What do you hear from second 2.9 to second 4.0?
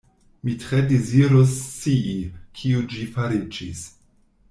ĝi fariĝis.